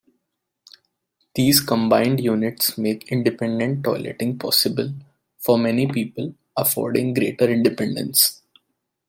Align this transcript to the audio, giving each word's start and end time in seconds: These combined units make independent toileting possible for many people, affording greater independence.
These 1.35 1.61
combined 1.61 2.19
units 2.21 2.75
make 2.75 3.11
independent 3.11 3.83
toileting 3.83 4.39
possible 4.39 4.91
for 5.37 5.59
many 5.59 5.85
people, 5.85 6.33
affording 6.57 7.13
greater 7.13 7.47
independence. 7.47 8.41